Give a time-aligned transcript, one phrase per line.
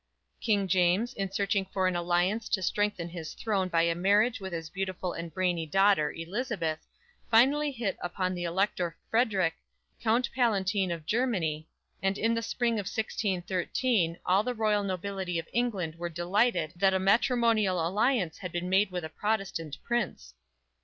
[0.43, 4.51] _King James, in searching for an alliance to strengthen his throne by a marriage with
[4.51, 6.79] his beautiful and brainy daughter, Elizabeth,
[7.29, 9.53] finally hit upon the Elector Frederick,
[10.01, 11.67] Count Palatine of Germany,
[12.01, 16.95] and in the spring of 1613 all the loyal nobility of England were delighted that
[16.95, 20.33] a matrimonial alliance had been made with a Protestant prince.